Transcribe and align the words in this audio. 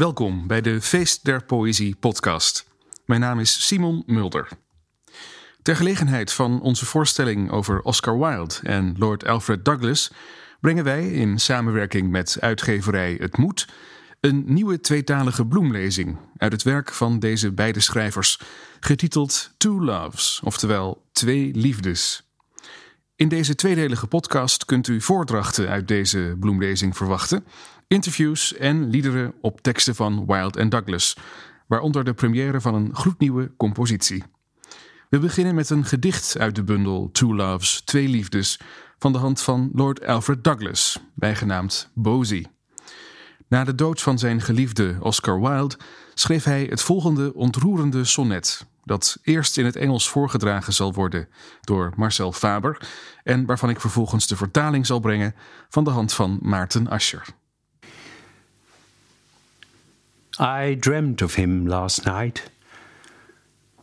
Welkom 0.00 0.46
bij 0.46 0.60
de 0.60 0.80
Feest 0.80 1.24
der 1.24 1.44
Poëzie 1.44 1.96
podcast. 1.96 2.70
Mijn 3.04 3.20
naam 3.20 3.38
is 3.38 3.66
Simon 3.66 4.02
Mulder. 4.06 4.48
Ter 5.62 5.76
gelegenheid 5.76 6.32
van 6.32 6.60
onze 6.60 6.86
voorstelling 6.86 7.50
over 7.50 7.80
Oscar 7.80 8.18
Wilde 8.18 8.54
en 8.62 8.94
Lord 8.98 9.26
Alfred 9.26 9.64
Douglas 9.64 10.12
brengen 10.60 10.84
wij 10.84 11.10
in 11.10 11.38
samenwerking 11.38 12.10
met 12.10 12.36
uitgeverij 12.40 13.16
Het 13.18 13.36
Moed 13.36 13.68
een 14.20 14.44
nieuwe 14.46 14.80
tweetalige 14.80 15.46
bloemlezing 15.46 16.18
uit 16.36 16.52
het 16.52 16.62
werk 16.62 16.92
van 16.92 17.18
deze 17.18 17.52
beide 17.52 17.80
schrijvers, 17.80 18.40
getiteld 18.80 19.54
Two 19.56 19.84
Loves, 19.84 20.40
oftewel 20.44 21.02
Twee 21.12 21.54
Liefdes. 21.54 22.28
In 23.16 23.28
deze 23.28 23.54
tweedelige 23.54 24.06
podcast 24.06 24.64
kunt 24.64 24.88
u 24.88 25.00
voordrachten 25.00 25.68
uit 25.68 25.88
deze 25.88 26.36
bloemlezing 26.38 26.96
verwachten, 26.96 27.44
interviews 27.90 28.56
en 28.56 28.90
liederen 28.90 29.34
op 29.40 29.60
teksten 29.60 29.94
van 29.94 30.26
Wilde 30.26 30.58
en 30.58 30.68
Douglas, 30.68 31.16
waaronder 31.66 32.04
de 32.04 32.14
première 32.14 32.60
van 32.60 32.74
een 32.74 32.94
gloednieuwe 32.94 33.52
compositie. 33.56 34.24
We 35.08 35.18
beginnen 35.18 35.54
met 35.54 35.70
een 35.70 35.84
gedicht 35.84 36.38
uit 36.38 36.54
de 36.54 36.62
bundel 36.62 37.10
Two 37.12 37.34
Loves, 37.34 37.82
Twee 37.84 38.08
Liefdes, 38.08 38.60
van 38.98 39.12
de 39.12 39.18
hand 39.18 39.40
van 39.40 39.70
Lord 39.72 40.06
Alfred 40.06 40.44
Douglas, 40.44 40.98
bijgenaamd 41.14 41.90
Bosie. 41.94 42.46
Na 43.48 43.64
de 43.64 43.74
dood 43.74 44.00
van 44.00 44.18
zijn 44.18 44.40
geliefde 44.40 44.96
Oscar 45.00 45.40
Wilde 45.40 45.76
schreef 46.14 46.44
hij 46.44 46.66
het 46.70 46.82
volgende 46.82 47.34
ontroerende 47.34 48.04
sonnet, 48.04 48.66
dat 48.84 49.18
eerst 49.22 49.58
in 49.58 49.64
het 49.64 49.76
Engels 49.76 50.08
voorgedragen 50.08 50.72
zal 50.72 50.92
worden 50.92 51.28
door 51.60 51.92
Marcel 51.96 52.32
Faber 52.32 52.88
en 53.22 53.46
waarvan 53.46 53.70
ik 53.70 53.80
vervolgens 53.80 54.26
de 54.26 54.36
vertaling 54.36 54.86
zal 54.86 55.00
brengen 55.00 55.34
van 55.68 55.84
de 55.84 55.90
hand 55.90 56.12
van 56.12 56.38
Maarten 56.42 56.88
Ascher. 56.88 57.38
I 60.40 60.72
dreamt 60.72 61.20
of 61.20 61.34
him 61.34 61.66
last 61.66 62.06
night. 62.06 62.44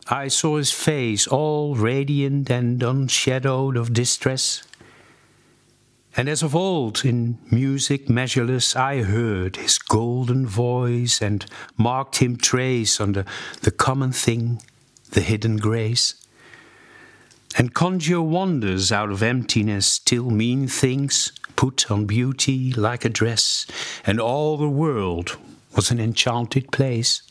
I 0.08 0.26
saw 0.26 0.56
his 0.56 0.72
face 0.72 1.28
all 1.28 1.76
radiant 1.76 2.50
and 2.50 2.82
unshadowed 2.82 3.76
of 3.76 3.92
distress. 3.92 4.64
And 6.16 6.28
as 6.28 6.42
of 6.42 6.56
old, 6.56 7.04
in 7.04 7.38
music 7.48 8.08
measureless, 8.08 8.74
I 8.74 9.02
heard 9.02 9.54
his 9.54 9.78
golden 9.78 10.48
voice 10.48 11.22
and 11.22 11.46
marked 11.76 12.16
him 12.16 12.36
trace 12.36 12.96
the, 12.96 13.24
the 13.60 13.70
common 13.70 14.10
thing, 14.10 14.60
the 15.12 15.20
hidden 15.20 15.58
grace. 15.58 16.14
And 17.56 17.72
conjure 17.72 18.20
wonders 18.20 18.90
out 18.90 19.12
of 19.12 19.22
emptiness, 19.22 20.00
till 20.00 20.28
mean 20.28 20.66
things 20.66 21.30
put 21.54 21.88
on 21.88 22.06
beauty 22.06 22.72
like 22.72 23.04
a 23.04 23.08
dress, 23.08 23.64
and 24.04 24.20
all 24.20 24.56
the 24.56 24.68
world 24.68 25.36
was 25.74 25.90
an 25.90 26.00
enchanted 26.00 26.70
place. 26.72 27.22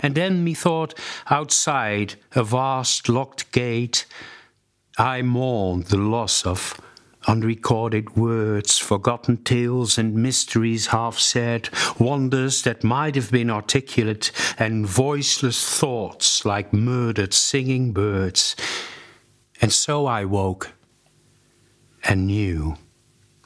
And 0.00 0.14
then 0.14 0.44
methought 0.44 0.94
outside 1.30 2.16
a 2.34 2.42
vast 2.42 3.08
locked 3.08 3.52
gate, 3.52 4.06
I 4.98 5.22
mourned 5.22 5.84
the 5.86 5.96
loss 5.96 6.44
of 6.44 6.80
unrecorded 7.28 8.16
words, 8.16 8.78
forgotten 8.78 9.36
tales 9.44 9.96
and 9.96 10.14
mysteries 10.14 10.88
half 10.88 11.18
said, 11.18 11.68
wonders 11.98 12.62
that 12.62 12.82
might 12.82 13.14
have 13.14 13.30
been 13.30 13.50
articulate, 13.50 14.32
and 14.58 14.86
voiceless 14.86 15.78
thoughts 15.78 16.44
like 16.44 16.72
murdered 16.72 17.32
singing 17.32 17.92
birds. 17.92 18.56
And 19.60 19.72
so 19.72 20.06
I 20.06 20.24
woke 20.24 20.72
and 22.04 22.26
knew 22.26 22.76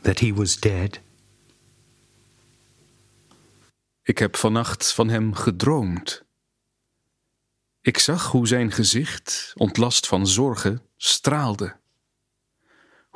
that 0.02 0.20
he 0.20 0.32
was 0.32 0.56
dead. 0.56 0.98
Ik 4.06 4.18
heb 4.18 4.36
vannacht 4.36 4.92
van 4.92 5.08
hem 5.08 5.34
gedroomd. 5.34 6.24
Ik 7.80 7.98
zag 7.98 8.30
hoe 8.30 8.46
zijn 8.46 8.72
gezicht, 8.72 9.52
ontlast 9.54 10.06
van 10.06 10.26
zorgen, 10.26 10.82
straalde 10.96 11.76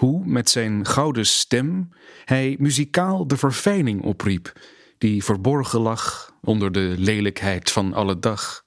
hoe 0.01 0.27
met 0.27 0.51
zijn 0.51 0.87
gouden 0.87 1.27
stem 1.27 1.89
hij 2.25 2.56
muzikaal 2.59 3.27
de 3.27 3.37
verfijning 3.37 4.03
opriep, 4.03 4.61
die 4.99 5.25
verborgen 5.25 5.81
lag 5.81 6.34
onder 6.43 6.73
de 6.73 6.95
lelijkheid 6.99 7.71
van 7.71 7.93
alle 7.93 8.19
dag, 8.19 8.65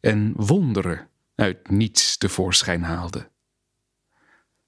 en 0.00 0.32
wonderen 0.36 1.08
uit 1.34 1.70
niets 1.70 2.16
tevoorschijn 2.16 2.82
haalde. 2.82 3.30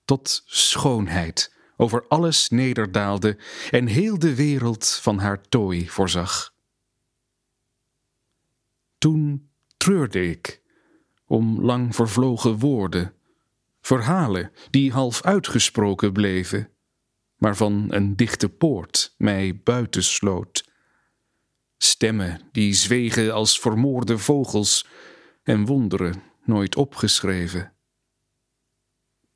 Tot 0.04 0.42
schoonheid 0.46 1.54
over 1.76 2.04
alles 2.08 2.48
nederdaalde 2.48 3.38
en 3.70 3.86
heel 3.86 4.18
de 4.18 4.34
wereld 4.34 4.98
van 5.02 5.18
haar 5.18 5.40
tooi 5.48 5.88
voorzag. 5.88 6.51
Toen 9.02 9.50
treurde 9.76 10.28
ik 10.30 10.62
om 11.26 11.60
lang 11.60 11.94
vervlogen 11.94 12.58
woorden 12.58 13.14
verhalen 13.80 14.52
die 14.70 14.92
half 14.92 15.22
uitgesproken 15.22 16.12
bleven, 16.12 16.70
maar 17.36 17.56
van 17.56 17.86
een 17.88 18.16
dichte 18.16 18.48
poort 18.48 19.14
mij 19.18 19.60
buitensloot. 19.64 20.70
Stemmen 21.76 22.48
die 22.52 22.72
zwegen 22.72 23.32
als 23.32 23.60
vermoorde 23.60 24.18
vogels 24.18 24.86
en 25.42 25.64
wonderen 25.64 26.22
nooit 26.44 26.76
opgeschreven. 26.76 27.72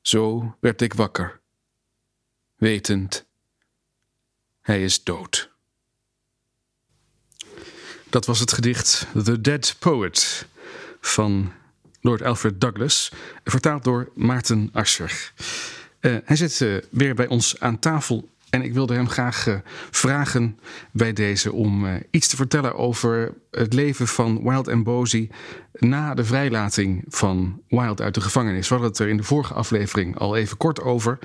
Zo 0.01 0.55
werd 0.59 0.81
ik 0.81 0.93
wakker, 0.93 1.41
wetend, 2.55 3.27
hij 4.61 4.83
is 4.83 5.03
dood. 5.03 5.56
Dat 8.09 8.25
was 8.25 8.39
het 8.39 8.53
gedicht 8.53 9.07
The 9.23 9.41
Dead 9.41 9.75
Poet 9.79 10.47
van 11.01 11.51
Lord 12.01 12.21
Alfred 12.21 12.61
Douglas, 12.61 13.11
vertaald 13.43 13.83
door 13.83 14.09
Maarten 14.15 14.69
Ascher. 14.73 15.31
Uh, 16.01 16.17
hij 16.25 16.35
zit 16.35 16.59
uh, 16.59 16.77
weer 16.89 17.15
bij 17.15 17.27
ons 17.27 17.59
aan 17.59 17.79
tafel 17.79 18.29
en 18.49 18.61
ik 18.61 18.73
wilde 18.73 18.93
hem 18.93 19.09
graag 19.09 19.47
uh, 19.47 19.55
vragen 19.91 20.59
bij 20.91 21.13
deze 21.13 21.51
om 21.51 22.01
iets 22.11 22.27
te 22.27 22.35
vertellen 22.35 22.75
over 22.75 23.33
het 23.51 23.73
leven 23.73 24.07
van 24.07 24.43
Wilde 24.43 24.71
en 24.71 24.83
Bosie 24.83 25.31
na 25.71 26.13
de 26.13 26.25
vrijlating 26.25 27.03
van 27.07 27.61
Wilde 27.67 28.03
uit 28.03 28.13
de 28.13 28.21
gevangenis. 28.21 28.67
We 28.67 28.73
hadden 28.73 28.91
het 28.91 28.99
er 28.99 29.07
in 29.07 29.17
de 29.17 29.23
vorige 29.23 29.53
aflevering 29.53 30.17
al 30.17 30.35
even 30.35 30.57
kort 30.57 30.81
over. 30.81 31.19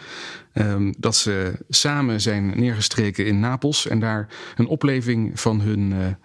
Um, 0.54 0.94
dat 0.98 1.16
ze 1.16 1.52
samen 1.68 2.20
zijn 2.20 2.60
neergestreken 2.60 3.26
in 3.26 3.40
Napels 3.40 3.88
en 3.88 4.00
daar 4.00 4.28
een 4.56 4.66
opleving 4.66 5.40
van 5.40 5.60
hun 5.60 6.16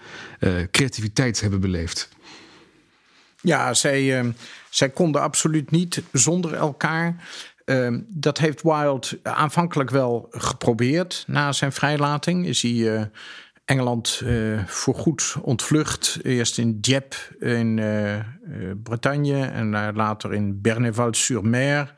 creativiteit 0.72 1.42
hebben 1.42 1.60
beleefd. 1.60 2.10
Ja, 3.42 3.74
zij, 3.74 4.24
uh, 4.24 4.30
zij 4.70 4.90
konden 4.90 5.22
absoluut 5.22 5.72
niet 5.72 6.02
zonder 6.12 6.54
elkaar. 6.54 7.16
Uh, 7.70 7.98
dat 8.08 8.38
heeft 8.38 8.62
Wilde 8.62 9.20
aanvankelijk 9.24 9.90
wel 9.90 10.28
geprobeerd. 10.30 11.24
Na 11.28 11.52
zijn 11.52 11.72
vrijlating 11.72 12.46
is 12.46 12.62
hij 12.62 12.72
uh, 12.72 13.02
Engeland 13.66 14.24
voorgoed 14.66 15.36
ontvlucht. 15.42 16.20
Eerst 16.24 16.58
in 16.58 16.80
Dieppe 16.80 17.16
in 17.40 17.76
Bretagne 18.84 19.46
en 19.46 19.94
later 19.96 20.34
in 20.34 20.62
Berneval-sur-Mer. 20.62 21.94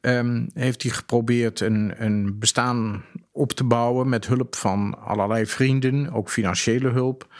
Um, 0.00 0.50
heeft 0.54 0.82
hij 0.82 0.92
geprobeerd 0.92 1.60
een, 1.60 1.94
een 1.96 2.38
bestaan 2.38 3.04
op 3.32 3.52
te 3.52 3.64
bouwen 3.64 4.08
met 4.08 4.26
hulp 4.26 4.56
van 4.56 4.98
allerlei 5.04 5.46
vrienden, 5.46 6.12
ook 6.12 6.30
financiële 6.30 6.90
hulp. 6.90 7.34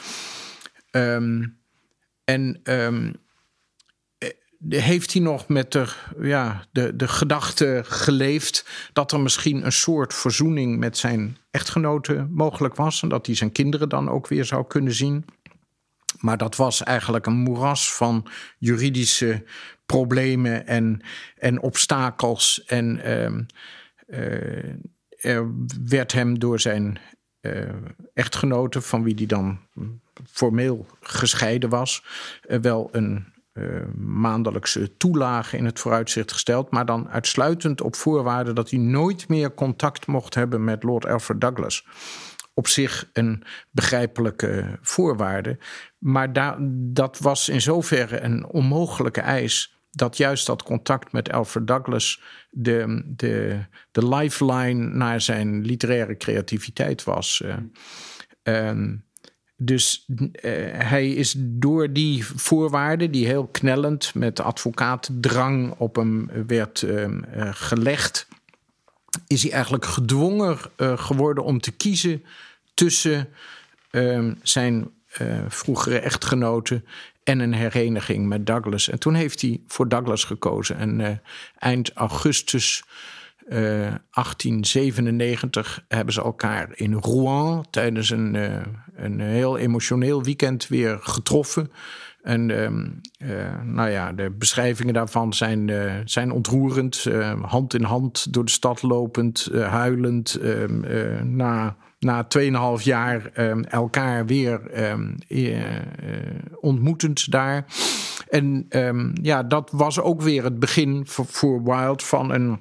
Um, 0.90 1.58
en 2.24 2.60
heeft 4.68 5.12
hij 5.12 5.22
nog 5.22 5.48
met 5.48 5.72
de, 5.72 5.86
ja, 6.20 6.64
de, 6.72 6.96
de 6.96 7.08
gedachte 7.08 7.82
geleefd 7.84 8.66
dat 8.92 9.12
er 9.12 9.20
misschien 9.20 9.64
een 9.64 9.72
soort 9.72 10.14
verzoening 10.14 10.78
met 10.78 10.96
zijn 10.96 11.36
echtgenote 11.50 12.26
mogelijk 12.30 12.74
was 12.74 13.02
en 13.02 13.08
dat 13.08 13.26
hij 13.26 13.34
zijn 13.34 13.52
kinderen 13.52 13.88
dan 13.88 14.10
ook 14.10 14.28
weer 14.28 14.44
zou 14.44 14.66
kunnen 14.66 14.94
zien. 14.94 15.24
Maar 16.18 16.36
dat 16.36 16.56
was 16.56 16.82
eigenlijk 16.82 17.26
een 17.26 17.36
moeras 17.36 17.92
van 17.94 18.26
juridische 18.58 19.44
problemen 19.86 20.66
en, 20.66 21.00
en 21.36 21.60
obstakels. 21.60 22.64
En 22.64 23.00
uh, 23.04 24.18
uh, 24.20 24.74
er 25.20 25.52
werd 25.84 26.12
hem 26.12 26.38
door 26.38 26.60
zijn 26.60 26.98
uh, 27.40 27.68
echtgenote, 28.14 28.80
van 28.80 29.02
wie 29.02 29.14
hij 29.14 29.26
dan 29.26 29.58
formeel 30.30 30.86
gescheiden 31.00 31.68
was, 31.68 32.04
wel 32.60 32.88
een 32.92 33.32
maandelijkse 33.96 34.96
toelage 34.96 35.56
in 35.56 35.64
het 35.64 35.78
vooruitzicht 35.78 36.32
gesteld, 36.32 36.70
maar 36.70 36.86
dan 36.86 37.08
uitsluitend 37.08 37.80
op 37.80 37.96
voorwaarde 37.96 38.52
dat 38.52 38.70
hij 38.70 38.78
nooit 38.78 39.28
meer 39.28 39.54
contact 39.54 40.06
mocht 40.06 40.34
hebben 40.34 40.64
met 40.64 40.82
Lord 40.82 41.06
Alfred 41.06 41.40
Douglas. 41.40 41.86
Op 42.54 42.66
zich 42.66 43.10
een 43.12 43.44
begrijpelijke 43.70 44.78
voorwaarde, 44.82 45.58
maar 45.98 46.32
da 46.32 46.56
dat 46.70 47.18
was 47.18 47.48
in 47.48 47.60
zoverre 47.60 48.20
een 48.20 48.46
onmogelijke 48.46 49.20
eis 49.20 49.78
dat 49.90 50.16
juist 50.16 50.46
dat 50.46 50.62
contact 50.62 51.12
met 51.12 51.32
Alfred 51.32 51.66
Douglas 51.66 52.22
de, 52.50 53.02
de, 53.06 53.64
de 53.90 54.08
lifeline 54.08 54.88
naar 54.94 55.20
zijn 55.20 55.60
literaire 55.64 56.16
creativiteit 56.16 57.04
was. 57.04 57.42
Uh, 57.44 57.54
dus 59.60 60.04
uh, 60.08 60.22
hij 60.72 61.08
is 61.08 61.34
door 61.38 61.92
die 61.92 62.26
voorwaarden, 62.26 63.10
die 63.10 63.26
heel 63.26 63.46
knellend 63.46 64.14
met 64.14 64.40
advocaatdrang 64.40 65.74
op 65.78 65.96
hem 65.96 66.30
werd 66.46 66.82
uh, 66.82 67.08
gelegd, 67.50 68.28
is 69.26 69.42
hij 69.42 69.52
eigenlijk 69.52 69.84
gedwongen 69.84 70.58
uh, 70.76 70.98
geworden 70.98 71.44
om 71.44 71.60
te 71.60 71.70
kiezen 71.70 72.24
tussen 72.74 73.28
ehm, 73.90 74.34
zijn 74.42 74.90
vroegere 75.48 75.98
echtgenote 75.98 76.82
en 77.24 77.38
een 77.38 77.54
hereniging 77.54 78.26
met 78.26 78.46
Douglas. 78.46 78.88
En 78.88 78.98
toen 78.98 79.14
heeft 79.14 79.40
hij 79.40 79.60
voor 79.66 79.88
Douglas 79.88 80.24
gekozen. 80.24 80.76
En 80.76 81.22
eind 81.58 81.92
augustus 81.92 82.84
1897 83.48 85.84
eh, 85.88 85.96
hebben 85.96 86.14
ze 86.14 86.22
elkaar 86.22 86.68
in 86.74 86.94
Rouen 86.94 87.66
tijdens 87.70 88.10
een, 88.10 88.34
uh, 88.34 88.56
een 88.96 89.20
heel 89.20 89.58
emotioneel 89.58 90.22
weekend 90.22 90.68
weer 90.68 90.98
getroffen. 91.00 91.70
En 92.22 92.50
uh, 92.50 92.68
nou 93.64 93.90
ja, 93.90 94.12
de 94.12 94.30
beschrijvingen 94.30 94.94
daarvan 94.94 95.32
zijn, 95.32 95.70
zijn 96.04 96.32
ontroerend. 96.32 97.06
hand 97.42 97.74
in 97.74 97.82
hand 97.82 98.32
door 98.32 98.44
de 98.44 98.50
stad 98.50 98.82
lopend, 98.82 99.48
huilend. 99.52 100.34
Ehm, 100.34 100.80
na, 101.36 101.76
na 101.98 102.26
2,5 102.78 102.82
jaar 102.82 103.30
ehm, 103.32 103.62
elkaar 103.62 104.26
weer 104.26 104.60
ontmoetend 106.60 107.30
daar. 107.30 107.64
En 108.28 108.66
ja, 109.22 109.42
dat 109.42 109.70
was 109.72 110.00
ook 110.00 110.22
weer 110.22 110.44
het 110.44 110.58
begin 110.58 111.06
voor, 111.06 111.26
voor 111.26 111.62
Wild 111.62 112.04
van 112.04 112.32
een 112.32 112.58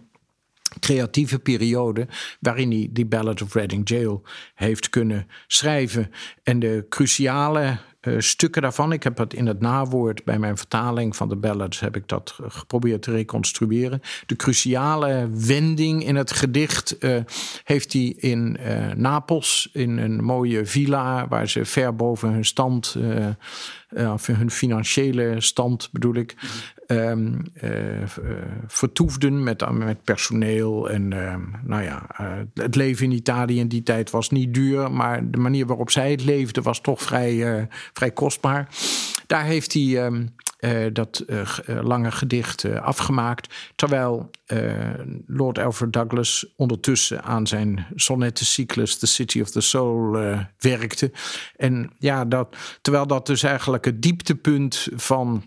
creatieve 0.80 1.40
periode 1.40 2.08
waarin 2.40 2.72
hij 2.72 2.88
die 2.92 3.06
Ballad 3.06 3.42
of 3.42 3.54
Reading 3.54 3.90
Jail 3.90 4.24
heeft 4.56 4.90
kunnen 4.90 5.28
schrijven. 5.48 6.12
En 6.44 6.60
de 6.60 6.86
cruciale 6.90 7.78
uh, 8.02 8.20
stukken 8.20 8.62
daarvan, 8.62 8.92
ik 8.92 9.04
heb 9.04 9.18
het 9.18 9.34
in 9.34 9.48
het 9.48 9.60
nawoord 9.60 10.24
bij 10.24 10.40
mijn 10.40 10.58
vertaling 10.58 11.16
van 11.16 11.30
de 11.30 11.36
ballads 11.36 11.80
heb 11.80 11.96
ik 11.96 12.08
dat 12.08 12.40
geprobeerd 12.42 13.02
te 13.02 13.12
reconstrueren. 13.12 14.02
De 14.26 14.36
cruciale 14.36 15.30
wending 15.32 16.06
in 16.06 16.16
het 16.16 16.32
gedicht 16.32 16.96
uh, 17.00 17.18
heeft 17.64 17.94
hij 17.94 18.16
in 18.18 18.58
uh, 18.60 18.92
Napels, 18.92 19.70
in 19.74 19.98
een 19.98 20.24
mooie 20.24 20.66
villa 20.66 21.28
waar 21.28 21.50
ze 21.50 21.66
ver 21.66 21.96
boven 21.96 22.32
hun 22.32 22.46
stand 22.46 22.96
of 23.96 24.28
hun 24.28 24.52
financiële 24.52 25.36
stand 25.42 25.90
bedoel 25.92 26.16
ik, 26.16 26.36
um, 26.88 27.44
vertoefden 28.68 29.44
met, 29.44 29.72
met 29.72 30.04
personeel. 30.04 30.90
En 30.90 31.12
uh, 31.12 31.36
nou 31.64 31.84
ja, 31.84 32.06
het 32.54 32.76
leven 32.76 33.06
in 33.06 33.12
Italië 33.12 33.60
in 33.60 33.68
die 33.68 33.84
tijd 33.84 34.10
was 34.10 34.30
niet 34.30 34.54
duur, 34.54 34.92
maar 34.92 35.32
de 35.32 35.38
manier 35.38 35.66
waarop 35.66 35.92
zij 35.92 36.12
het 36.12 36.24
leefden 36.24 36.64
was 36.64 36.82
toch 36.82 37.02
vrij, 37.02 37.68
vrij 37.94 38.12
kostbaar. 38.12 38.68
Daar 39.28 39.46
heeft 39.46 39.74
hij 39.74 40.06
um, 40.06 40.34
dat 40.94 41.24
lange 41.66 42.12
gedicht 42.12 42.66
afgemaakt. 42.66 43.54
Terwijl 43.76 44.30
Lord 45.28 45.60
Alfred 45.60 45.94
Douglas 45.94 46.46
ondertussen 46.56 47.24
aan 47.24 47.48
zijn 47.48 47.86
sonnettencyclus 47.96 48.98
The 48.98 49.08
City 49.08 49.42
of 49.42 49.50
the 49.50 49.62
Soul 49.62 50.12
werkte. 50.60 51.12
En 51.56 51.92
ja, 52.00 52.26
dat, 52.26 52.56
terwijl 52.82 53.08
dat 53.08 53.26
dus 53.26 53.44
eigenlijk 53.44 53.86
het 53.86 54.02
dieptepunt 54.02 54.88
van 54.96 55.44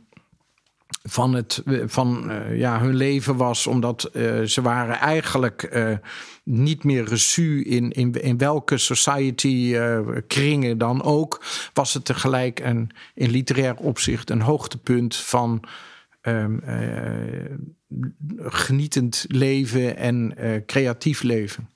van, 1.10 1.34
het, 1.34 1.62
van 1.86 2.30
uh, 2.30 2.58
ja, 2.58 2.80
hun 2.80 2.94
leven 2.94 3.36
was. 3.36 3.66
Omdat 3.66 4.10
uh, 4.12 4.42
ze 4.42 4.62
waren 4.62 4.98
eigenlijk 4.98 5.70
uh, 5.72 5.96
niet 6.44 6.84
meer 6.84 7.08
reçu 7.08 7.66
in, 7.66 7.90
in, 7.90 8.12
in 8.12 8.38
welke 8.38 8.78
society 8.78 9.76
kringen 10.26 10.78
dan 10.78 11.02
ook. 11.02 11.44
Was 11.72 11.94
het 11.94 12.04
tegelijk 12.04 12.60
een, 12.60 12.90
in 13.14 13.30
literair 13.30 13.76
opzicht 13.76 14.30
een 14.30 14.40
hoogtepunt 14.40 15.16
van 15.16 15.64
ehm, 16.20 16.58
genietend 18.36 19.24
leven 19.28 19.96
en 19.96 20.34
creatief 20.66 21.22
leven. 21.22 21.68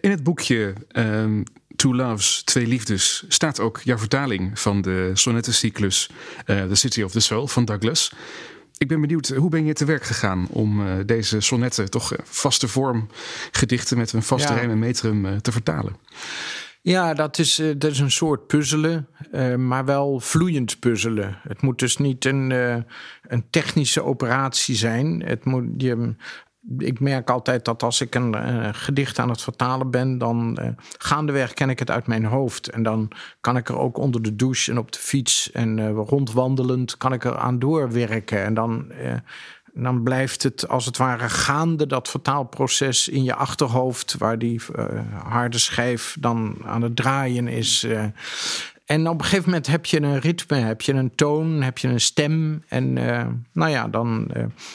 In 0.00 0.10
het 0.10 0.22
boekje 0.22 0.74
um, 0.92 1.44
Two 1.76 1.94
Loves, 1.94 2.42
Twee 2.44 2.66
Liefdes, 2.66 3.24
staat 3.28 3.60
ook 3.60 3.80
jouw 3.84 3.98
vertaling 3.98 4.60
van 4.60 4.80
de 4.80 5.10
sonnettencyclus 5.14 6.10
uh, 6.46 6.64
The 6.64 6.74
City 6.74 7.02
of 7.02 7.12
the 7.12 7.20
Soul 7.20 7.46
van 7.46 7.64
Douglas. 7.64 8.12
Ik 8.78 8.88
ben 8.88 9.00
benieuwd, 9.00 9.28
hoe 9.28 9.50
ben 9.50 9.64
je 9.64 9.72
te 9.72 9.84
werk 9.84 10.04
gegaan 10.04 10.46
om 10.50 10.80
uh, 10.80 10.92
deze 11.06 11.40
sonnetten, 11.40 11.90
toch 11.90 12.12
vaste 12.24 12.68
vorm 12.68 13.08
gedichten 13.50 13.96
met 13.96 14.12
een 14.12 14.22
vaste 14.22 14.52
ja. 14.52 14.58
rijm 14.58 14.70
en 14.70 14.78
metrum 14.78 15.24
uh, 15.24 15.36
te 15.36 15.52
vertalen? 15.52 15.96
Ja, 16.82 17.14
dat 17.14 17.38
is, 17.38 17.62
dat 17.76 17.90
is 17.90 17.98
een 17.98 18.10
soort 18.10 18.46
puzzelen, 18.46 19.08
maar 19.56 19.84
wel 19.84 20.20
vloeiend 20.20 20.78
puzzelen. 20.78 21.38
Het 21.42 21.62
moet 21.62 21.78
dus 21.78 21.96
niet 21.96 22.24
een, 22.24 22.50
een 23.22 23.44
technische 23.50 24.02
operatie 24.02 24.74
zijn. 24.74 25.22
Het 25.24 25.44
moet, 25.44 25.64
je, 25.76 26.14
ik 26.78 27.00
merk 27.00 27.30
altijd 27.30 27.64
dat 27.64 27.82
als 27.82 28.00
ik 28.00 28.14
een 28.14 28.34
uh, 28.36 28.68
gedicht 28.72 29.18
aan 29.18 29.28
het 29.28 29.42
vertalen 29.42 29.90
ben, 29.90 30.18
dan 30.18 30.58
uh, 30.60 30.68
gaandeweg 30.98 31.52
ken 31.52 31.70
ik 31.70 31.78
het 31.78 31.90
uit 31.90 32.06
mijn 32.06 32.24
hoofd. 32.24 32.68
En 32.68 32.82
dan 32.82 33.10
kan 33.40 33.56
ik 33.56 33.68
er 33.68 33.78
ook 33.78 33.98
onder 33.98 34.22
de 34.22 34.36
douche 34.36 34.70
en 34.70 34.78
op 34.78 34.92
de 34.92 34.98
fiets 34.98 35.52
en 35.52 35.78
uh, 35.78 35.90
rondwandelend 35.90 36.96
kan 36.96 37.12
ik 37.12 37.24
er 37.24 37.36
aan 37.36 37.58
doorwerken. 37.58 38.44
En 38.44 38.54
dan, 38.54 38.92
dan 39.74 40.02
blijft 40.02 40.42
het 40.42 40.68
als 40.68 40.86
het 40.86 40.96
ware 40.96 41.28
gaande, 41.28 41.86
dat 41.86 42.08
vertaalproces 42.08 43.08
in 43.08 43.24
je 43.24 43.34
achterhoofd, 43.34 44.16
waar 44.18 44.38
die 44.38 44.60
harde 45.24 45.58
schijf 45.58 46.16
dan 46.20 46.56
aan 46.64 46.82
het 46.82 46.96
draaien 46.96 47.48
is. 47.48 47.86
En 48.84 49.08
op 49.08 49.18
een 49.18 49.24
gegeven 49.24 49.44
moment 49.44 49.66
heb 49.66 49.86
je 49.86 50.02
een 50.02 50.18
ritme, 50.18 50.56
heb 50.56 50.80
je 50.80 50.92
een 50.92 51.14
toon, 51.14 51.62
heb 51.62 51.78
je 51.78 51.88
een 51.88 52.00
stem. 52.00 52.64
En 52.68 52.92
nou 53.52 53.70
ja, 53.70 53.88
dan. 53.88 54.30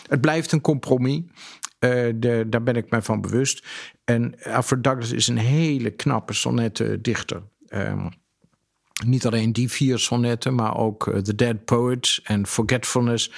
het 0.07 0.21
blijft 0.21 0.51
een 0.51 0.61
compromis. 0.61 1.21
Uh, 1.83 2.13
de, 2.16 2.45
daar 2.48 2.63
ben 2.63 2.75
ik 2.75 2.89
mij 2.89 3.01
van 3.01 3.22
bewust. 3.22 3.67
En 4.03 4.44
Alfred 4.44 4.84
Douglas 4.84 5.12
is 5.12 5.27
een 5.27 5.38
hele 5.38 5.89
knappe 5.89 6.34
sonnettendichter. 6.34 7.44
Um, 7.70 8.10
niet 9.05 9.25
alleen 9.25 9.53
die 9.53 9.72
vier 9.72 10.00
sonnetten, 10.00 10.55
maar 10.55 10.77
ook 10.77 11.08
uh, 11.08 11.17
The 11.17 11.36
Dead 11.36 11.65
Poets 11.65 12.22
en 12.24 12.48
Forgetfulness. 12.48 13.31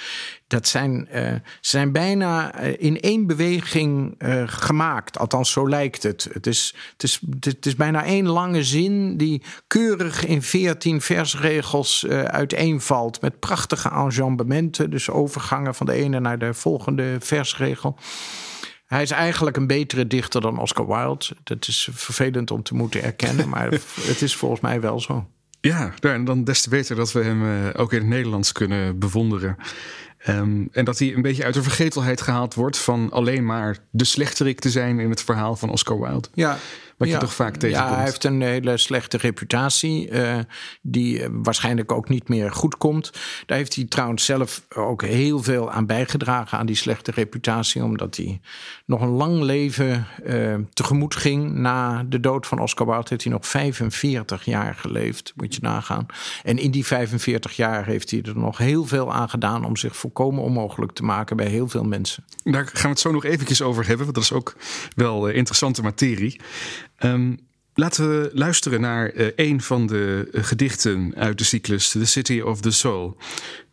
Dat 0.46 0.68
zijn, 0.68 1.08
uh, 1.14 1.32
zijn 1.60 1.92
bijna 1.92 2.58
in 2.58 3.00
één 3.00 3.26
beweging 3.26 4.14
gemaakt. 4.46 5.18
Althans, 5.18 5.50
zo 5.50 5.68
lijkt 5.68 6.02
het. 6.02 6.28
Het 6.32 6.46
is, 6.46 6.74
het, 6.92 7.02
is, 7.02 7.20
het 7.40 7.66
is 7.66 7.76
bijna 7.76 8.04
één 8.04 8.26
lange 8.26 8.64
zin 8.64 9.16
die 9.16 9.42
keurig 9.66 10.24
in 10.26 10.42
veertien 10.42 11.00
versregels 11.00 12.06
uiteenvalt. 12.08 13.20
Met 13.20 13.38
prachtige 13.38 13.88
enjambementen, 13.88 14.90
dus 14.90 15.10
overgangen 15.10 15.74
van 15.74 15.86
de 15.86 15.92
ene 15.92 16.20
naar 16.20 16.38
de 16.38 16.54
volgende 16.54 17.16
versregel. 17.20 17.98
Hij 18.94 19.02
is 19.02 19.10
eigenlijk 19.10 19.56
een 19.56 19.66
betere 19.66 20.06
dichter 20.06 20.40
dan 20.40 20.58
Oscar 20.58 20.86
Wilde. 20.86 21.26
Dat 21.44 21.68
is 21.68 21.88
vervelend 21.92 22.50
om 22.50 22.62
te 22.62 22.74
moeten 22.74 23.02
erkennen, 23.02 23.48
maar 23.48 23.70
het 24.10 24.22
is 24.22 24.36
volgens 24.36 24.60
mij 24.60 24.80
wel 24.80 25.00
zo. 25.00 25.28
Ja, 25.70 25.92
en 26.00 26.24
dan 26.24 26.44
des 26.44 26.62
te 26.62 26.68
beter 26.68 26.96
dat 26.96 27.12
we 27.12 27.22
hem 27.22 27.42
uh, 27.42 27.68
ook 27.76 27.92
in 27.92 27.98
het 27.98 28.08
Nederlands 28.08 28.52
kunnen 28.52 28.98
bewonderen. 28.98 29.56
Um, 30.28 30.68
en 30.72 30.84
dat 30.84 30.98
hij 30.98 31.14
een 31.14 31.22
beetje 31.22 31.44
uit 31.44 31.54
de 31.54 31.62
vergetelheid 31.62 32.20
gehaald 32.20 32.54
wordt 32.54 32.78
van 32.78 33.10
alleen 33.10 33.44
maar 33.44 33.76
de 33.90 34.04
slechterik 34.04 34.60
te 34.60 34.70
zijn 34.70 34.98
in 34.98 35.10
het 35.10 35.22
verhaal 35.22 35.56
van 35.56 35.70
Oscar 35.70 36.00
Wilde. 36.00 36.28
Ja, 36.34 36.58
wat 37.04 37.12
ja, 37.12 37.20
je 37.20 37.26
toch 37.26 37.34
vaak 37.34 37.56
tegenkomt. 37.56 37.88
Ja, 37.88 37.94
hij 37.94 38.04
heeft 38.04 38.24
een 38.24 38.40
hele 38.40 38.76
slechte 38.76 39.16
reputatie, 39.16 40.10
uh, 40.10 40.38
die 40.82 41.28
waarschijnlijk 41.30 41.92
ook 41.92 42.08
niet 42.08 42.28
meer 42.28 42.52
goed 42.52 42.76
komt. 42.76 43.12
Daar 43.46 43.56
heeft 43.56 43.74
hij 43.74 43.84
trouwens 43.84 44.24
zelf 44.24 44.62
ook 44.74 45.02
heel 45.02 45.42
veel 45.42 45.70
aan 45.70 45.86
bijgedragen, 45.86 46.58
aan 46.58 46.66
die 46.66 46.76
slechte 46.76 47.10
reputatie, 47.10 47.82
omdat 47.82 48.16
hij 48.16 48.40
nog 48.86 49.00
een 49.00 49.08
lang 49.08 49.42
leven 49.42 50.06
uh, 50.26 50.54
tegemoet 50.72 51.16
ging. 51.16 51.52
Na 51.52 52.02
de 52.02 52.20
dood 52.20 52.46
van 52.46 52.58
Oscar 52.58 52.86
Wilde 52.86 53.06
heeft 53.08 53.22
hij 53.24 53.32
nog 53.32 53.46
45 53.46 54.44
jaar 54.44 54.74
geleefd, 54.74 55.32
moet 55.36 55.54
je 55.54 55.60
nagaan. 55.62 56.06
En 56.42 56.58
in 56.58 56.70
die 56.70 56.86
45 56.86 57.56
jaar 57.56 57.86
heeft 57.86 58.10
hij 58.10 58.22
er 58.22 58.38
nog 58.38 58.58
heel 58.58 58.84
veel 58.84 59.12
aan 59.12 59.28
gedaan 59.28 59.64
om 59.64 59.76
zich 59.76 59.96
volkomen 59.96 60.42
onmogelijk 60.42 60.92
te 60.92 61.02
maken 61.02 61.36
bij 61.36 61.46
heel 61.46 61.68
veel 61.68 61.84
mensen. 61.84 62.24
Daar 62.44 62.66
gaan 62.66 62.82
we 62.82 62.88
het 62.88 63.00
zo 63.00 63.12
nog 63.12 63.24
eventjes 63.24 63.62
over 63.62 63.86
hebben, 63.86 64.04
want 64.04 64.14
dat 64.16 64.24
is 64.24 64.32
ook 64.32 64.56
wel 64.96 65.28
uh, 65.28 65.36
interessante 65.36 65.82
materie. 65.82 66.40
Um, 66.98 67.38
laten 67.74 68.08
we 68.08 68.30
luisteren 68.32 68.80
naar 68.80 69.14
uh, 69.14 69.30
een 69.36 69.60
van 69.60 69.86
de 69.86 70.28
uh, 70.32 70.44
gedichten 70.44 71.12
uit 71.16 71.38
de 71.38 71.44
cyclus 71.44 71.88
The 71.88 72.04
City 72.04 72.40
of 72.40 72.60
the 72.60 72.70
Soul. 72.70 73.16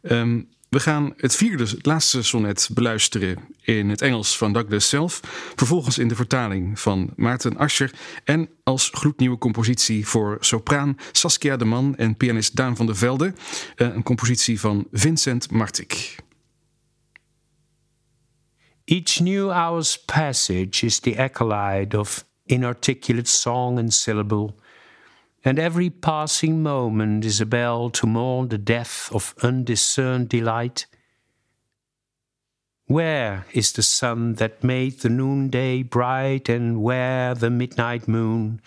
Um, 0.02 0.50
we 0.72 0.80
gaan 0.80 1.14
het 1.18 1.36
vierde, 1.36 1.64
het 1.64 1.86
laatste 1.86 2.24
sonnet 2.24 2.70
beluisteren 2.74 3.38
in 3.62 3.90
het 3.90 4.02
Engels 4.02 4.38
van 4.38 4.54
Douglas 4.54 4.90
zelf. 4.90 5.20
Vervolgens 5.56 5.98
in 5.98 6.08
de 6.08 6.16
vertaling 6.16 6.80
van 6.80 7.14
Maarten 7.16 7.58
Ascher. 7.58 7.92
En 8.24 8.50
als 8.64 8.90
gloednieuwe 8.94 9.38
compositie 9.38 10.08
voor 10.08 10.38
sopraan 10.40 10.98
Saskia 11.12 11.58
de 11.58 11.66
Man 11.66 11.96
en 11.96 12.16
pianist 12.16 12.56
Daan 12.56 12.76
van 12.76 12.86
der 12.86 12.96
Velde. 12.98 13.34
Uh, 13.76 13.94
een 13.94 14.04
compositie 14.04 14.60
van 14.60 14.88
Vincent 14.92 15.52
Martik. 15.52 16.16
Each 18.86 19.20
new 19.20 19.50
hour's 19.50 20.04
passage 20.06 20.86
is 20.86 21.00
the 21.00 21.18
acolyte 21.18 22.00
of 22.00 22.26
inarticulate 22.48 23.28
song 23.28 23.80
and 23.80 23.94
syllable, 23.94 24.58
and 25.44 25.58
every 25.58 25.90
passing 25.90 26.62
moment 26.62 27.26
is 27.26 27.42
a 27.42 27.46
bell 27.46 27.90
to 27.90 28.06
mourn 28.06 28.50
the 28.50 28.58
death 28.58 29.10
of 29.12 29.34
undiscerned 29.42 30.30
delight. 30.30 30.86
Where 32.86 33.46
is 33.54 33.72
the 33.72 33.84
sun 33.84 34.36
that 34.36 34.64
made 34.64 35.00
the 35.00 35.10
noonday 35.10 35.84
bright, 35.84 36.50
and 36.50 36.84
where 36.84 37.34
the 37.34 37.50
midnight 37.50 38.08
moon? 38.08 38.62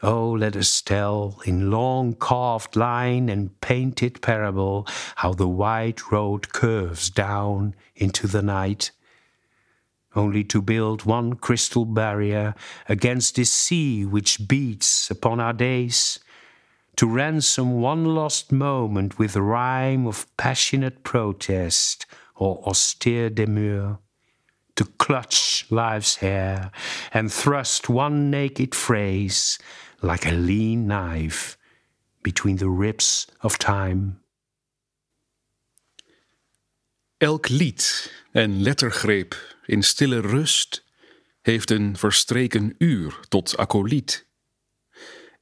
Oh, 0.00 0.30
let 0.30 0.54
us 0.54 0.80
tell 0.80 1.40
in 1.44 1.72
long 1.72 2.14
carved 2.14 2.76
line 2.76 3.28
and 3.28 3.60
painted 3.60 4.22
parable 4.22 4.86
how 5.16 5.32
the 5.32 5.48
white 5.48 6.12
road 6.12 6.52
curves 6.52 7.10
down 7.10 7.74
into 7.96 8.28
the 8.28 8.42
night 8.42 8.92
only 10.18 10.44
to 10.44 10.60
build 10.60 11.04
one 11.04 11.34
crystal 11.34 11.84
barrier 11.84 12.54
against 12.88 13.36
this 13.36 13.50
sea 13.50 14.04
which 14.04 14.48
beats 14.48 15.10
upon 15.10 15.40
our 15.40 15.52
days, 15.52 16.18
to 16.96 17.06
ransom 17.06 17.80
one 17.80 18.04
lost 18.04 18.50
moment 18.50 19.18
with 19.18 19.36
rhyme 19.36 20.06
of 20.06 20.26
passionate 20.36 21.04
protest 21.04 22.06
or 22.34 22.62
austere 22.66 23.30
demur, 23.30 23.98
to 24.74 24.84
clutch 24.84 25.64
life's 25.70 26.16
hair 26.16 26.70
and 27.12 27.32
thrust 27.32 27.88
one 27.88 28.30
naked 28.30 28.74
phrase 28.74 29.58
like 30.02 30.26
a 30.26 30.32
lean 30.32 30.86
knife 30.86 31.56
between 32.22 32.56
the 32.56 32.68
ribs 32.68 33.26
of 33.42 33.58
time. 33.58 34.20
Elk 37.20 37.50
lied 37.50 37.84
en 38.34 38.62
lettergreep 38.62 39.34
in 39.68 39.82
stille 39.82 40.20
rust 40.20 40.84
heeft 41.40 41.70
een 41.70 41.96
verstreken 41.96 42.74
uur 42.78 43.20
tot 43.28 43.56
acoliet. 43.56 44.26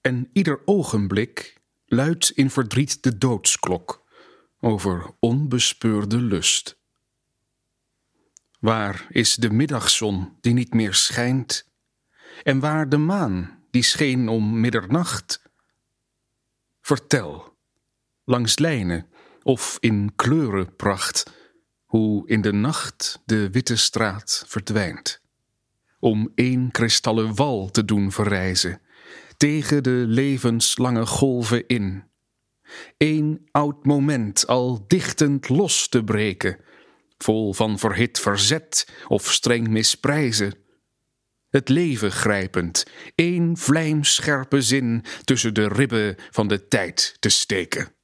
En 0.00 0.30
ieder 0.33 0.61
ogenblik 0.64 1.61
luidt 1.87 2.30
in 2.30 2.50
verdriet 2.50 3.02
de 3.02 3.18
doodsklok 3.18 4.04
over 4.61 5.14
onbespeurde 5.18 6.16
lust. 6.16 6.78
Waar 8.59 9.06
is 9.09 9.35
de 9.35 9.50
middagzon 9.50 10.37
die 10.40 10.52
niet 10.52 10.75
meer 10.75 10.95
schijnt? 10.95 11.68
En 12.42 12.61
waar 12.61 12.88
de 12.88 12.97
maan 12.97 13.64
die 13.71 13.83
scheen 13.83 14.28
om 14.28 14.61
middernacht? 14.61 15.42
Vertel, 16.80 17.56
langs 18.25 18.59
lijnen 18.59 19.09
of 19.42 19.76
in 19.80 20.12
kleurenpracht 20.16 21.30
hoe 21.86 22.28
in 22.28 22.40
de 22.40 22.52
nacht 22.52 23.22
de 23.24 23.50
witte 23.50 23.76
straat 23.76 24.44
verdwijnt, 24.46 25.20
om 25.98 26.32
één 26.34 26.70
kristallen 26.70 27.34
wal 27.34 27.70
te 27.70 27.84
doen 27.84 28.12
verrijzen, 28.12 28.80
tegen 29.36 29.82
de 29.82 30.04
levenslange 30.06 31.06
golven 31.06 31.66
in, 31.66 32.04
één 32.96 33.48
oud 33.50 33.84
moment 33.84 34.46
al 34.46 34.84
dichtend 34.86 35.48
los 35.48 35.88
te 35.88 36.04
breken, 36.04 36.58
vol 37.18 37.52
van 37.52 37.78
verhit 37.78 38.20
verzet 38.20 38.88
of 39.08 39.32
streng 39.32 39.68
misprijzen, 39.68 40.54
het 41.48 41.68
leven 41.68 42.12
grijpend, 42.12 42.86
één 43.14 43.56
vlijmscherpe 43.56 44.62
zin 44.62 45.04
tussen 45.24 45.54
de 45.54 45.68
ribben 45.68 46.16
van 46.30 46.48
de 46.48 46.68
tijd 46.68 47.16
te 47.18 47.28
steken. 47.28 47.95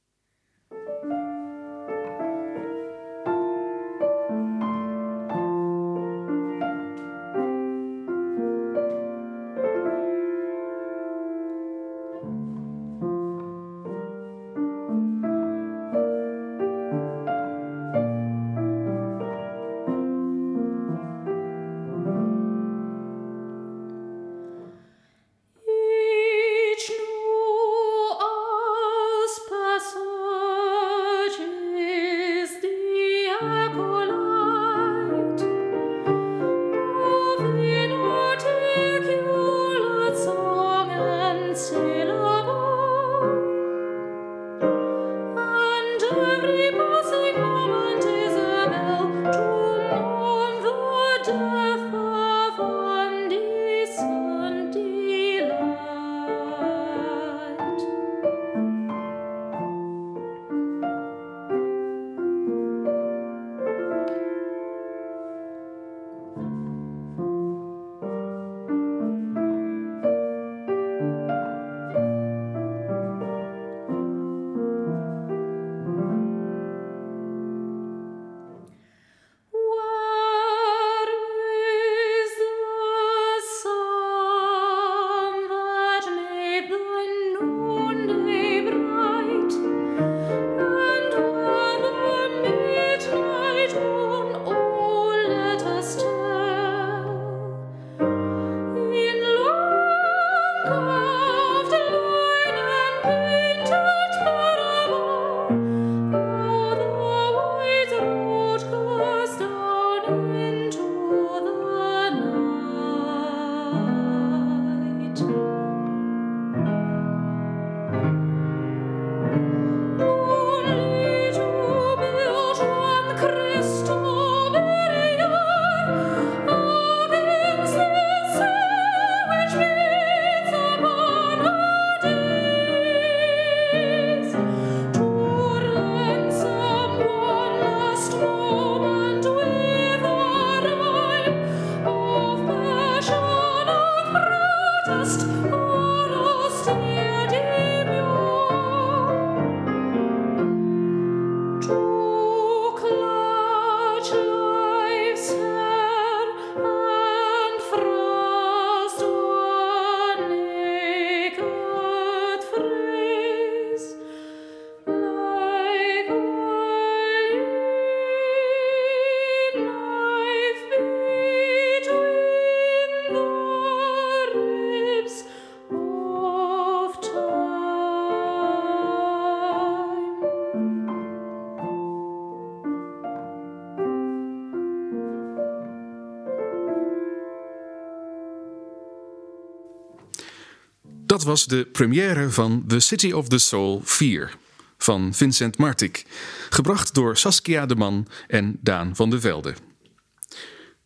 Was 191.23 191.45
de 191.45 191.65
première 191.65 192.31
van 192.31 192.63
The 192.67 192.79
City 192.79 193.11
of 193.11 193.27
the 193.27 193.37
Soul 193.37 193.81
4 193.83 194.31
van 194.77 195.13
Vincent 195.13 195.57
Martik, 195.57 196.05
gebracht 196.49 196.93
door 196.93 197.17
Saskia 197.17 197.65
de 197.65 197.75
Man 197.75 198.07
en 198.27 198.57
Daan 198.61 198.95
van 198.95 199.09
de 199.09 199.19
Velde. 199.19 199.53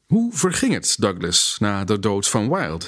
Hoe 0.06 0.34
verging 0.34 0.74
het 0.74 0.96
Douglas 1.00 1.56
na 1.60 1.84
de 1.84 2.00
dood 2.00 2.27
van 2.27 2.50
Wilde? 2.50 2.86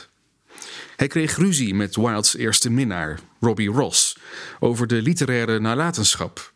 Hij 0.96 1.08
kreeg 1.08 1.38
ruzie 1.38 1.74
met 1.74 1.96
Wildes 1.96 2.36
eerste 2.36 2.70
minnaar, 2.70 3.20
Robbie 3.39 3.70
Ross, 3.70 4.18
over 4.60 4.88
de 4.88 5.01
literaire 5.01 5.60
nalatenschap. 5.60 6.53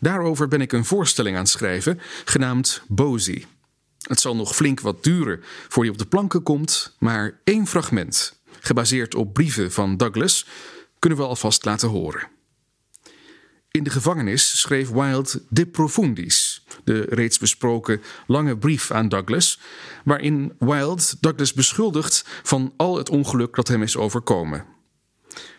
Daarover 0.00 0.48
ben 0.48 0.60
ik 0.60 0.72
een 0.72 0.84
voorstelling 0.84 1.36
aan 1.36 1.42
het 1.42 1.50
schrijven, 1.50 2.00
genaamd 2.24 2.82
Bozy. 2.88 3.44
Het 3.98 4.20
zal 4.20 4.36
nog 4.36 4.54
flink 4.54 4.80
wat 4.80 5.04
duren 5.04 5.40
voor 5.68 5.82
hij 5.82 5.92
op 5.92 5.98
de 5.98 6.06
planken 6.06 6.42
komt, 6.42 6.96
maar 6.98 7.40
één 7.44 7.66
fragment, 7.66 8.35
gebaseerd 8.66 9.14
op 9.14 9.32
brieven 9.32 9.72
van 9.72 9.96
Douglas, 9.96 10.46
kunnen 10.98 11.18
we 11.18 11.24
alvast 11.24 11.64
laten 11.64 11.88
horen. 11.88 12.28
In 13.70 13.84
de 13.84 13.90
gevangenis 13.90 14.60
schreef 14.60 14.90
Wilde 14.90 15.42
De 15.48 15.66
Profundis, 15.66 16.64
de 16.84 17.06
reeds 17.08 17.38
besproken 17.38 18.02
lange 18.26 18.58
brief 18.58 18.90
aan 18.90 19.08
Douglas, 19.08 19.60
waarin 20.04 20.52
Wilde 20.58 21.02
Douglas 21.20 21.52
beschuldigt 21.52 22.24
van 22.42 22.72
al 22.76 22.96
het 22.96 23.10
ongeluk 23.10 23.54
dat 23.54 23.68
hem 23.68 23.82
is 23.82 23.96
overkomen. 23.96 24.64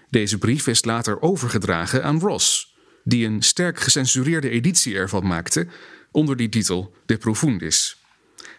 Deze 0.09 0.37
brief 0.37 0.67
is 0.67 0.85
later 0.85 1.21
overgedragen 1.21 2.03
aan 2.03 2.19
Ross, 2.19 2.75
die 3.03 3.25
een 3.25 3.41
sterk 3.41 3.79
gecensureerde 3.79 4.49
editie 4.49 4.95
ervan 4.95 5.27
maakte 5.27 5.67
onder 6.11 6.35
die 6.35 6.49
titel 6.49 6.93
De 7.05 7.17
Profundis, 7.17 8.03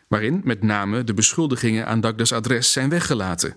waarin 0.09 0.40
met 0.45 0.62
name 0.62 1.05
de 1.05 1.14
beschuldigingen 1.14 1.87
aan 1.87 2.00
Douglas' 2.00 2.33
adres 2.33 2.73
zijn 2.73 2.88
weggelaten. 2.88 3.57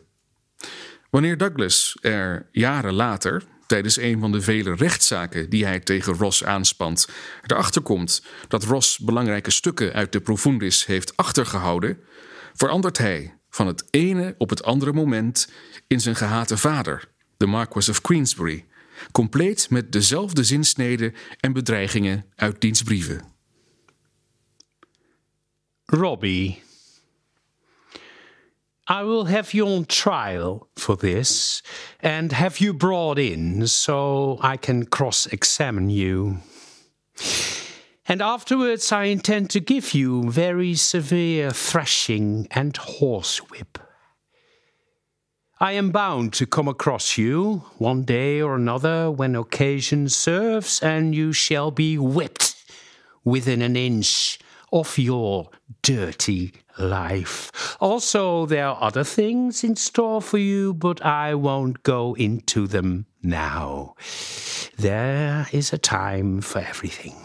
Wanneer 1.11 1.37
Douglas 1.37 1.97
er 2.01 2.47
jaren 2.51 2.93
later, 2.93 3.43
tijdens 3.67 3.97
een 3.97 4.19
van 4.19 4.31
de 4.31 4.41
vele 4.41 4.75
rechtszaken 4.75 5.49
die 5.49 5.65
hij 5.65 5.79
tegen 5.79 6.13
Ross 6.13 6.43
aanspant, 6.43 7.07
erachter 7.47 7.81
komt 7.81 8.23
dat 8.47 8.63
Ross 8.63 8.99
belangrijke 8.99 9.51
stukken 9.51 9.93
uit 9.93 10.11
de 10.11 10.21
Profundis 10.21 10.85
heeft 10.85 11.17
achtergehouden, 11.17 11.97
verandert 12.53 12.97
hij 12.97 13.37
van 13.49 13.67
het 13.67 13.87
ene 13.89 14.35
op 14.37 14.49
het 14.49 14.63
andere 14.63 14.93
moment 14.93 15.51
in 15.87 16.01
zijn 16.01 16.15
gehate 16.15 16.57
vader, 16.57 17.09
de 17.37 17.45
Marquis 17.45 17.89
of 17.89 18.01
Queensbury, 18.01 18.65
compleet 19.11 19.69
met 19.69 19.91
dezelfde 19.91 20.43
zinsneden 20.43 21.13
en 21.39 21.53
bedreigingen 21.53 22.25
uit 22.35 22.61
diens 22.61 22.81
brieven. 22.81 23.21
Robbie. 25.85 26.63
I 28.87 29.03
will 29.03 29.25
have 29.25 29.53
you 29.53 29.67
on 29.67 29.85
trial 29.85 30.67
for 30.75 30.95
this 30.95 31.61
and 31.99 32.31
have 32.31 32.59
you 32.59 32.73
brought 32.73 33.19
in 33.19 33.67
so 33.67 34.39
I 34.41 34.57
can 34.57 34.85
cross 34.85 35.27
examine 35.27 35.89
you. 35.89 36.39
And 38.07 38.21
afterwards, 38.21 38.91
I 38.91 39.05
intend 39.05 39.51
to 39.51 39.59
give 39.59 39.93
you 39.93 40.29
very 40.29 40.73
severe 40.75 41.51
thrashing 41.51 42.47
and 42.51 42.73
horsewhip. 42.75 43.77
I 45.59 45.73
am 45.73 45.91
bound 45.91 46.33
to 46.33 46.47
come 46.47 46.67
across 46.67 47.19
you 47.19 47.63
one 47.77 48.03
day 48.03 48.41
or 48.41 48.55
another 48.55 49.11
when 49.11 49.35
occasion 49.35 50.09
serves, 50.09 50.81
and 50.81 51.13
you 51.13 51.33
shall 51.33 51.69
be 51.69 51.99
whipped 51.99 52.55
within 53.23 53.61
an 53.61 53.75
inch 53.75 54.39
of 54.73 54.97
your 54.97 55.51
dirty 55.83 56.51
life. 56.77 57.77
Also, 57.79 58.45
there 58.45 58.67
are 58.67 58.81
other 58.81 59.03
things 59.03 59.63
in 59.63 59.75
store 59.75 60.21
for 60.21 60.37
you, 60.37 60.73
but 60.73 61.03
I 61.05 61.35
won't 61.35 61.83
go 61.83 62.15
into 62.15 62.67
them 62.67 63.05
now. 63.21 63.95
There 64.77 65.47
is 65.51 65.73
a 65.73 65.77
time 65.77 66.41
for 66.41 66.59
everything. 66.59 67.15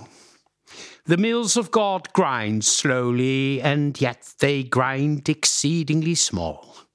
The 1.05 1.17
mills 1.17 1.57
of 1.57 1.71
God 1.71 2.13
grind 2.13 2.65
slowly, 2.65 3.63
and 3.63 4.01
yet 4.01 4.35
they 4.41 4.65
grind 4.65 5.29
exceedingly 5.29 6.17
small. 6.17 6.86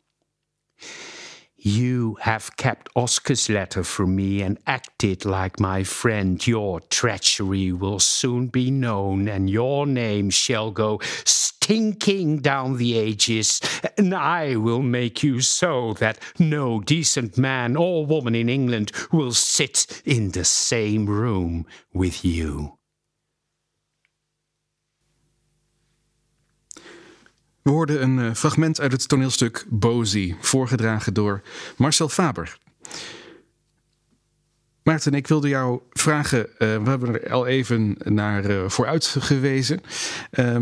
You 1.63 2.17
have 2.21 2.57
kept 2.57 2.89
Oscar's 2.95 3.47
letter 3.47 3.83
from 3.83 4.15
me 4.15 4.41
and 4.41 4.57
acted 4.65 5.25
like 5.25 5.59
my 5.59 5.83
friend. 5.83 6.45
Your 6.47 6.79
treachery 6.79 7.71
will 7.71 7.99
soon 7.99 8.47
be 8.47 8.71
known, 8.71 9.27
and 9.27 9.47
your 9.47 9.85
name 9.85 10.31
shall 10.31 10.71
go 10.71 10.99
stinking 11.23 12.39
down 12.39 12.77
the 12.77 12.97
ages. 12.97 13.61
And 13.95 14.11
I 14.11 14.55
will 14.55 14.81
make 14.81 15.21
you 15.21 15.39
so 15.41 15.93
that 15.99 16.17
no 16.39 16.79
decent 16.79 17.37
man 17.37 17.77
or 17.77 18.07
woman 18.07 18.33
in 18.33 18.49
England 18.49 18.91
will 19.11 19.31
sit 19.31 20.01
in 20.03 20.31
the 20.31 20.45
same 20.45 21.05
room 21.05 21.67
with 21.93 22.25
you. 22.25 22.79
We 27.61 27.69
hoorden 27.69 28.01
een 28.01 28.17
uh, 28.17 28.33
fragment 28.33 28.79
uit 28.79 28.91
het 28.91 29.07
toneelstuk 29.07 29.65
Bozy, 29.69 30.35
voorgedragen 30.39 31.13
door 31.13 31.41
Marcel 31.77 32.09
Faber. 32.09 32.57
Maarten, 34.83 35.13
ik 35.13 35.27
wilde 35.27 35.47
jou 35.47 35.79
vragen, 35.89 36.39
uh, 36.39 36.47
we 36.57 36.89
hebben 36.89 37.21
er 37.21 37.31
al 37.31 37.47
even 37.47 37.97
naar 38.03 38.49
uh, 38.49 38.69
vooruit 38.69 39.15
gewezen, 39.19 39.81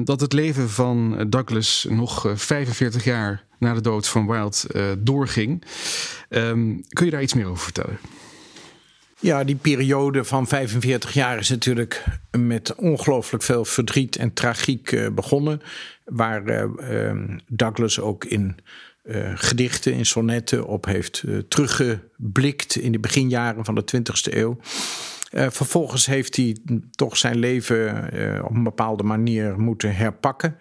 dat 0.03 0.21
het 0.21 0.33
leven 0.33 0.69
van 0.69 1.25
Douglas 1.29 1.85
nog 1.89 2.31
45 2.35 3.03
jaar 3.03 3.45
na 3.59 3.73
de 3.73 3.81
dood 3.81 4.07
van 4.07 4.25
Wilde 4.25 4.97
doorging. 4.99 5.63
Um, 6.29 6.83
kun 6.89 7.05
je 7.05 7.12
daar 7.12 7.21
iets 7.21 7.33
meer 7.33 7.47
over 7.47 7.63
vertellen? 7.63 7.99
Ja, 9.21 9.43
die 9.43 9.55
periode 9.55 10.23
van 10.23 10.47
45 10.47 11.13
jaar 11.13 11.38
is 11.38 11.49
natuurlijk 11.49 12.03
met 12.38 12.75
ongelooflijk 12.75 13.43
veel 13.43 13.65
verdriet 13.65 14.15
en 14.15 14.34
tragiek 14.34 14.91
uh, 14.91 15.10
begonnen. 15.10 15.62
Waar 16.05 16.71
uh, 16.91 17.12
Douglas 17.47 17.99
ook 17.99 18.25
in 18.25 18.58
uh, 19.03 19.32
gedichten, 19.36 19.93
in 19.93 20.05
sonnetten 20.05 20.67
op 20.67 20.86
heeft 20.86 21.23
teruggeblikt 21.47 22.75
in 22.75 22.91
de 22.91 22.99
beginjaren 22.99 23.65
van 23.65 23.75
de 23.75 23.84
20e 23.95 24.34
eeuw. 24.34 24.58
vervolgens 25.32 26.05
heeft 26.05 26.36
hij 26.36 26.58
toch 26.91 27.17
zijn 27.17 27.38
leven 27.38 28.10
op 28.43 28.55
een 28.55 28.63
bepaalde 28.63 29.03
manier 29.03 29.60
moeten 29.60 29.95
herpakken. 29.95 30.58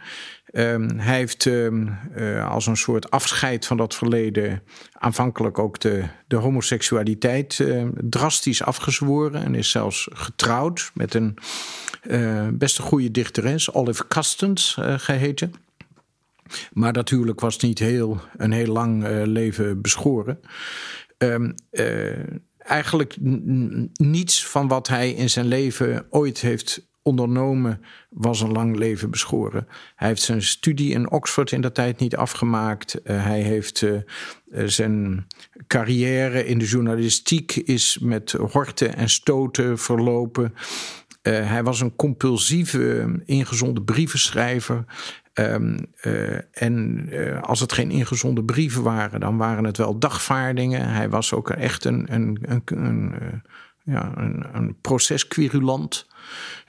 Um, 0.53 0.99
hij 0.99 1.17
heeft 1.17 1.45
um, 1.45 1.99
uh, 2.17 2.51
als 2.51 2.67
een 2.67 2.77
soort 2.77 3.11
afscheid 3.11 3.67
van 3.67 3.77
dat 3.77 3.95
verleden 3.95 4.63
aanvankelijk 4.93 5.59
ook 5.59 5.81
de, 5.81 6.05
de 6.27 6.37
homoseksualiteit 6.37 7.59
uh, 7.59 7.87
drastisch 8.01 8.63
afgezworen 8.63 9.45
en 9.45 9.55
is 9.55 9.71
zelfs 9.71 10.09
getrouwd 10.13 10.91
met 10.95 11.15
een 11.15 11.39
uh, 12.03 12.49
best 12.53 12.79
een 12.79 12.85
goede 12.85 13.11
dichteres, 13.11 13.73
Olive 13.73 14.09
Custance 14.09 14.99
geheten. 14.99 15.55
Maar 16.73 16.93
dat 16.93 17.09
huwelijk 17.09 17.41
was 17.41 17.59
niet 17.59 17.79
heel, 17.79 18.21
een 18.37 18.53
heel 18.53 18.73
lang 18.73 19.05
leven 19.25 19.81
beschoren. 19.81 20.41
Eigenlijk 22.59 23.17
niets 23.93 24.47
van 24.47 24.69
wat 24.69 24.89
hij 24.89 25.11
in 25.11 25.31
zijn 25.31 25.47
leven 25.47 26.07
ooit 26.11 26.41
heeft 26.41 26.87
ondernomen, 27.09 27.81
was 28.11 28.41
een 28.41 28.53
lang 28.53 28.77
leven 28.77 29.11
beschoren. 29.11 29.67
Hij 29.97 30.09
heeft 30.09 30.23
zijn 30.23 30.43
studie 30.43 30.93
in 30.93 31.11
Oxford 31.11 31.53
in 31.53 31.61
dat 31.61 31.75
tijd 31.75 31.99
niet 31.99 32.17
afgemaakt. 32.17 33.01
Uh, 33.05 33.25
hij 33.25 33.41
heeft 33.41 33.83
uh, 33.83 34.01
zijn 34.67 35.27
carrière 35.67 36.47
in 36.47 36.59
de 36.59 36.65
journalistiek 36.65 37.57
is 37.57 37.99
met 37.99 38.33
horten 38.33 38.97
en 38.97 39.09
stoten 39.09 39.79
verlopen. 39.79 40.55
Hij 41.23 41.63
was 41.63 41.81
een 41.81 41.97
compulsieve, 41.97 43.13
ingezonde 43.25 43.83
brievenschrijver. 43.83 44.85
Um, 45.35 45.93
en 46.53 47.09
als 47.43 47.61
het 47.61 47.73
geen 47.73 47.91
ingezonde 47.91 48.45
brieven 48.45 48.83
waren, 48.83 49.21
dan 49.21 49.37
waren 49.37 49.65
het 49.65 49.77
wel 49.77 49.99
dagvaardingen. 49.99 50.89
Hij 50.89 51.09
was 51.09 51.33
ook 51.33 51.51
echt 51.51 51.85
een, 51.85 52.15
een, 52.15 52.39
een, 52.43 52.63
een 52.65 53.43
ja, 53.85 54.13
een, 54.17 54.45
een 54.53 54.77
procesquirulant. 54.81 56.07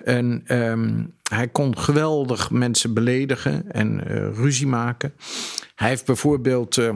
En 0.03 0.43
um, 0.47 1.13
hij 1.29 1.47
kon 1.47 1.77
geweldig 1.77 2.51
mensen 2.51 2.93
beledigen 2.93 3.71
en 3.71 4.03
uh, 4.07 4.33
ruzie 4.33 4.67
maken. 4.67 5.13
Hij 5.75 5.89
heeft 5.89 6.05
bijvoorbeeld. 6.05 6.77
Uh, 6.77 6.95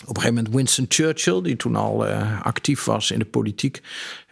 op 0.00 0.16
een 0.16 0.22
gegeven 0.22 0.34
moment 0.34 0.54
Winston 0.54 0.86
Churchill, 0.88 1.42
die 1.42 1.56
toen 1.56 1.76
al 1.76 2.08
uh, 2.08 2.42
actief 2.42 2.84
was 2.84 3.10
in 3.10 3.18
de 3.18 3.24
politiek, 3.24 3.82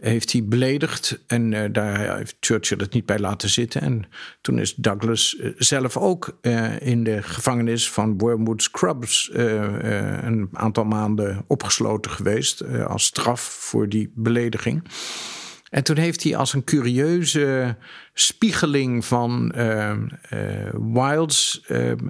heeft 0.00 0.32
hij 0.32 0.44
beledigd. 0.44 1.18
En 1.26 1.72
daar 1.72 2.16
heeft 2.16 2.36
Churchill 2.40 2.78
het 2.78 2.92
niet 2.92 3.06
bij 3.06 3.18
laten 3.18 3.48
zitten. 3.48 3.80
En 3.80 4.04
toen 4.40 4.58
is 4.58 4.74
Douglas 4.74 5.36
zelf 5.56 5.96
ook 5.96 6.38
in 6.78 7.04
de 7.04 7.22
gevangenis 7.22 7.90
van 7.90 8.18
Wormwood 8.18 8.62
Scrubs 8.62 9.30
een 9.32 10.48
aantal 10.52 10.84
maanden 10.84 11.44
opgesloten 11.46 12.10
geweest 12.10 12.64
als 12.86 13.04
straf 13.04 13.40
voor 13.40 13.88
die 13.88 14.12
belediging. 14.14 14.82
En 15.74 15.84
toen 15.84 15.96
heeft 15.96 16.22
hij 16.22 16.36
als 16.36 16.52
een 16.52 16.64
curieuze 16.64 17.76
spiegeling 18.12 19.04
van 19.04 19.52
uh, 19.56 19.92
Wilds 20.92 21.62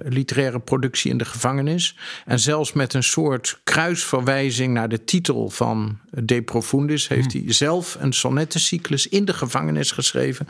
literaire 0.03 0.59
productie 0.59 1.11
in 1.11 1.17
de 1.17 1.25
gevangenis. 1.25 1.95
En 2.25 2.39
zelfs 2.39 2.73
met 2.73 2.93
een 2.93 3.03
soort 3.03 3.59
kruisverwijzing 3.63 4.73
naar 4.73 4.89
de 4.89 5.03
titel 5.03 5.49
van 5.49 5.99
De 6.09 6.41
Profundis. 6.41 7.07
heeft 7.07 7.31
hmm. 7.31 7.43
hij 7.43 7.53
zelf 7.53 7.97
een 7.99 8.13
sonnettencyclus 8.13 9.07
in 9.07 9.25
de 9.25 9.33
gevangenis 9.33 9.91
geschreven. 9.91 10.47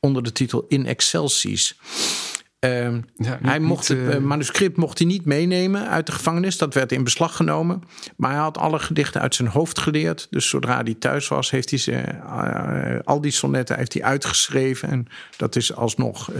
onder 0.00 0.22
de 0.22 0.32
titel 0.32 0.64
In 0.68 0.86
Excelsis. 0.86 1.78
Ehm, 2.58 3.00
hij 3.42 3.60
mocht 3.60 3.88
het 3.88 3.98
uh, 3.98 4.16
manuscript 4.16 4.76
mocht 4.76 4.98
hij 4.98 5.06
niet 5.06 5.24
meenemen 5.24 5.88
uit 5.88 6.06
de 6.06 6.12
gevangenis. 6.12 6.58
Dat 6.58 6.74
werd 6.74 6.92
in 6.92 7.04
beslag 7.04 7.36
genomen. 7.36 7.82
Maar 8.16 8.30
hij 8.30 8.40
had 8.40 8.58
alle 8.58 8.78
gedichten 8.78 9.20
uit 9.20 9.34
zijn 9.34 9.48
hoofd 9.48 9.78
geleerd. 9.78 10.26
Dus 10.30 10.48
zodra 10.48 10.82
hij 10.82 10.94
thuis 10.94 11.28
was, 11.28 11.50
heeft 11.50 11.70
hij 11.70 11.78
ze, 11.78 11.92
uh, 11.92 12.98
al 13.04 13.20
die 13.20 13.30
sonnetten 13.30 13.76
heeft 13.76 13.92
hij 13.92 14.02
uitgeschreven. 14.02 14.88
En 14.88 15.08
dat 15.36 15.56
is 15.56 15.74
alsnog 15.74 16.30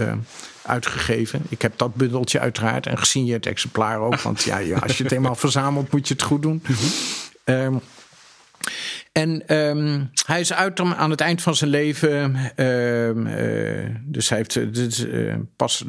uitgegeven. 0.61 1.41
Ik 1.49 1.61
heb 1.61 1.77
dat 1.77 1.95
bundeltje 1.95 2.39
uiteraard 2.39 2.85
en 2.85 2.97
gezien 2.97 3.25
je 3.25 3.33
het 3.33 3.45
exemplaar 3.45 3.99
ook. 3.99 4.21
Want 4.21 4.43
ja, 4.43 4.79
als 4.79 4.97
je 4.97 5.03
het 5.03 5.11
eenmaal 5.11 5.35
verzamelt, 5.35 5.91
moet 5.91 6.07
je 6.07 6.13
het 6.13 6.23
goed 6.23 6.41
doen. 6.41 6.63
Mm 7.45 7.81
en 9.19 9.55
um, 9.57 10.09
hij 10.25 10.39
is 10.39 10.53
uit 10.53 10.79
aan 10.79 11.09
het 11.09 11.21
eind 11.21 11.41
van 11.41 11.55
zijn 11.55 11.69
leven. 11.69 12.35
Uh, 12.55 13.95
dus 14.05 14.29
hij 14.29 14.37
heeft 14.37 14.73
dus, 14.73 15.05
uh, 15.05 15.35
pas 15.55 15.83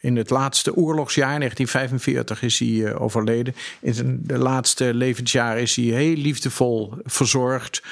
in 0.00 0.16
het 0.16 0.30
laatste 0.30 0.74
oorlogsjaar, 0.74 1.38
1945, 1.38 2.42
is 2.42 2.58
hij 2.58 2.68
uh, 2.68 3.00
overleden. 3.00 3.54
In 3.80 4.20
de 4.22 4.38
laatste 4.38 4.94
levensjaar 4.94 5.58
is 5.58 5.76
hij 5.76 5.84
heel 5.84 6.14
liefdevol 6.16 6.94
verzorgd. 7.04 7.82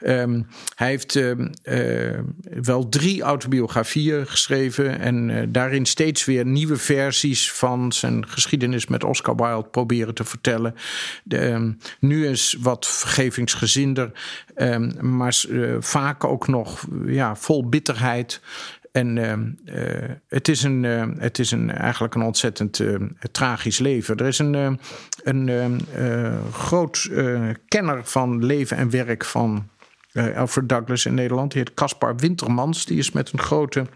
Um, 0.00 0.46
hij 0.74 0.88
heeft 0.88 1.14
uh, 1.14 1.32
uh, 1.64 2.18
wel 2.62 2.88
drie 2.88 3.22
autobiografieën 3.22 4.26
geschreven 4.26 4.98
en 5.00 5.28
uh, 5.28 5.42
daarin 5.48 5.86
steeds 5.86 6.24
weer 6.24 6.46
nieuwe 6.46 6.76
versies 6.76 7.52
van 7.52 7.92
zijn 7.92 8.28
geschiedenis 8.28 8.86
met 8.86 9.04
Oscar 9.04 9.36
Wilde 9.36 9.68
proberen 9.68 10.14
te 10.14 10.24
vertellen. 10.24 10.74
De, 11.24 11.46
um, 11.46 11.78
nu 12.00 12.28
is 12.28 12.56
wat 12.60 12.86
vergevingsgezinder, 12.86 14.10
maar 15.00 15.44
vaak 15.80 16.24
ook 16.24 16.48
nog 16.48 16.86
ja, 17.06 17.36
vol 17.36 17.68
bitterheid. 17.68 18.40
En 18.94 19.16
uh, 19.16 20.10
het 20.28 20.48
is, 20.48 20.62
een, 20.62 20.82
uh, 20.82 21.04
het 21.18 21.38
is 21.38 21.50
een, 21.50 21.70
eigenlijk 21.70 22.14
een 22.14 22.22
ontzettend 22.22 22.78
uh, 22.78 22.96
tragisch 23.32 23.78
leven. 23.78 24.16
Er 24.16 24.26
is 24.26 24.38
een, 24.38 24.78
een 25.22 25.80
groot 26.52 27.10
kenner 27.68 28.04
van 28.04 28.44
leven 28.44 28.76
en 28.76 28.90
werk 28.90 29.24
van 29.24 29.68
Alfred 30.36 30.68
Douglas 30.68 31.06
in 31.06 31.14
Nederland. 31.14 31.52
Die 31.52 31.60
heet 31.60 31.74
Caspar 31.74 32.16
Wintermans. 32.16 32.84
Die 32.84 32.98
is 32.98 33.12
met 33.12 33.32
een 33.32 33.38
grote 33.38 33.86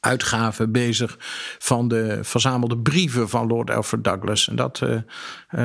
uitgave 0.00 0.68
bezig 0.68 1.16
van 1.58 1.88
de 1.88 2.18
verzamelde 2.22 2.78
brieven 2.78 3.28
van 3.28 3.46
Lord 3.46 3.70
Alfred 3.70 4.04
Douglas. 4.04 4.48
En 4.48 4.56
dat 4.56 4.82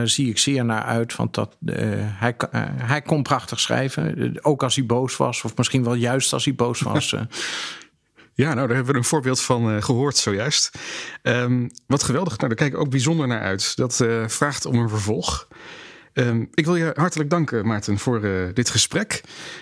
zie 0.03 0.29
ik 0.29 0.38
zeer 0.38 0.65
naar 0.65 0.83
uit, 0.83 1.15
want 1.15 1.33
dat, 1.33 1.57
hij, 1.65 2.35
hij 2.83 3.01
kon 3.01 3.23
prachtig 3.23 3.59
schrijven. 3.59 4.38
ook 4.41 4.63
als 4.63 4.75
hij 4.75 4.85
boos 4.85 5.17
was, 5.17 5.43
of 5.43 5.57
misschien 5.57 5.83
wel 5.83 5.93
juist 5.93 6.33
als 6.33 6.45
hij 6.45 6.55
boos 6.55 6.81
was. 6.81 7.15
Ja, 8.39 8.54
nou, 8.54 8.67
daar 8.67 8.75
hebben 8.75 8.93
we 8.93 8.99
een 8.99 9.06
voorbeeld 9.06 9.41
van 9.41 9.75
uh, 9.75 9.82
gehoord 9.82 10.17
zojuist. 10.17 10.71
Um, 11.23 11.71
wat 11.88 12.04
geweldig. 12.04 12.38
Nou, 12.38 12.47
daar 12.47 12.58
kijk 12.58 12.73
ik 12.73 12.80
ook 12.80 12.89
bijzonder 12.89 13.28
naar 13.28 13.41
uit. 13.41 13.75
Dat 13.75 13.99
uh, 13.99 14.28
vraagt 14.28 14.65
om 14.65 14.75
een 14.75 14.89
vervolg. 14.89 15.47
Um, 16.13 16.50
ik 16.54 16.65
wil 16.65 16.76
je 16.76 16.91
hartelijk 16.95 17.30
danken, 17.30 17.67
Maarten, 17.67 17.98
voor 17.98 18.24
uh, 18.24 18.48
dit 18.54 18.69
gesprek. 18.69 19.22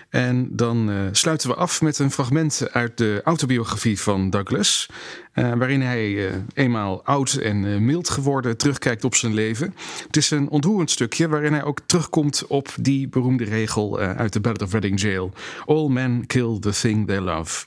En 0.10 0.56
dan 0.56 0.90
uh, 0.90 1.00
sluiten 1.12 1.50
we 1.50 1.56
af 1.56 1.82
met 1.82 2.00
een 2.00 2.12
fragment 2.12 2.68
uit 2.72 2.98
de 2.98 3.22
autobiografie 3.24 4.00
van 4.00 4.30
Douglas. 4.30 4.90
Uh, 5.34 5.54
waarin 5.54 5.82
hij 5.82 6.32
eenmaal 6.54 7.04
oud 7.04 7.34
en 7.34 7.86
mild 7.86 8.10
geworden 8.10 8.58
terugkijkt 8.58 9.04
op 9.04 9.16
zijn 9.16 9.34
leven. 9.34 9.74
Het 10.08 10.18
is 10.18 10.32
een 10.32 10.50
ontroerend 10.50 10.92
stukje 10.92 11.28
waarin 11.28 11.54
hij 11.54 11.64
ook 11.64 11.80
terugkomt 11.86 12.48
op 12.48 12.70
die 12.80 13.08
beroemde 13.08 13.44
regel 13.44 14.00
uit 14.00 14.34
de 14.34 14.40
Ballad 14.40 14.62
of 14.62 14.72
Reading 14.72 15.02
Jail. 15.02 15.32
All 15.66 15.88
men 15.88 16.28
kill 16.28 16.60
the 16.60 16.72
thing 16.72 17.08
they 17.08 17.20
love. 17.20 17.66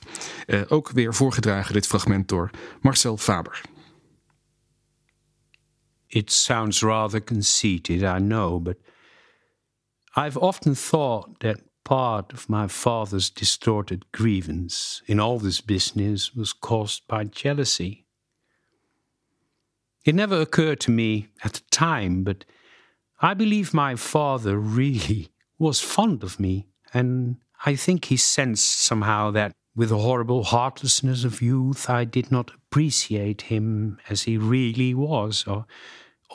ook 0.67 0.89
weer 0.89 1.13
voorgedragen 1.13 1.73
dit 1.73 1.87
fragment 1.87 2.27
door 2.27 2.49
Marcel 2.81 3.17
Faber. 3.17 3.61
It 6.11 6.29
sounds 6.29 6.83
rather 6.83 7.19
conceited, 7.19 8.03
I 8.03 8.19
know, 8.19 8.59
but 8.59 8.77
I've 10.15 10.37
often 10.37 10.75
thought 10.75 11.39
that 11.39 11.61
part 11.85 12.33
of 12.33 12.49
my 12.49 12.67
father's 12.67 13.29
distorted 13.29 14.11
grievance 14.11 15.01
in 15.07 15.19
all 15.19 15.39
this 15.39 15.61
business 15.61 16.35
was 16.35 16.51
caused 16.51 17.07
by 17.07 17.23
jealousy. 17.23 18.05
It 20.03 20.15
never 20.15 20.41
occurred 20.41 20.81
to 20.81 20.91
me 20.91 21.27
at 21.43 21.53
the 21.53 21.63
time, 21.71 22.23
but 22.23 22.43
I 23.21 23.33
believe 23.33 23.73
my 23.73 23.95
father 23.95 24.57
really 24.81 25.29
was 25.57 25.79
fond 25.79 26.23
of 26.23 26.39
me, 26.39 26.67
and 26.93 27.37
I 27.65 27.75
think 27.75 28.05
he 28.05 28.17
sensed 28.17 28.81
somehow 28.81 29.31
that 29.31 29.53
with 29.75 29.89
the 29.89 29.97
horrible 29.97 30.43
heartlessness 30.43 31.23
of 31.23 31.41
youth, 31.41 31.89
I 31.89 32.03
did 32.05 32.31
not 32.31 32.51
appreciate 32.53 33.43
him 33.43 33.99
as 34.09 34.23
he 34.23 34.37
really 34.37 34.93
was, 34.93 35.45
or 35.47 35.65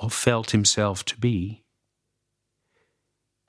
or 0.03 0.11
felt 0.11 0.51
himself 0.51 1.05
to 1.07 1.19
be. 1.19 1.63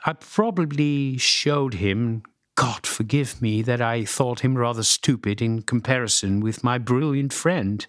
I 0.06 0.14
probably 0.14 1.18
showed 1.18 1.76
him, 1.76 2.24
God 2.56 2.88
forgive 2.88 3.42
me, 3.42 3.62
that 3.64 3.82
I 3.82 4.06
thought 4.06 4.40
him 4.40 4.58
rather 4.58 4.84
stupid 4.84 5.42
in 5.42 5.64
comparison 5.64 6.40
with 6.40 6.64
my 6.64 6.78
brilliant 6.78 7.34
friend. 7.34 7.86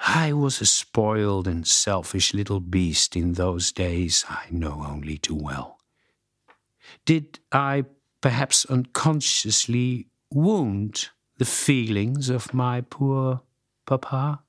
I 0.00 0.32
was 0.32 0.60
a 0.60 0.66
spoiled 0.66 1.46
and 1.46 1.66
selfish 1.66 2.34
little 2.34 2.60
beast 2.60 3.16
in 3.16 3.34
those 3.34 3.72
days, 3.72 4.24
I 4.28 4.46
know 4.50 4.84
only 4.88 5.18
too 5.18 5.34
well. 5.34 5.78
Did 7.04 7.38
I 7.52 7.84
perhaps 8.20 8.64
unconsciously 8.66 10.08
wound 10.30 11.08
the 11.38 11.44
feelings 11.44 12.28
of 12.28 12.52
my 12.52 12.80
poor 12.80 13.42
papa? 13.86 14.40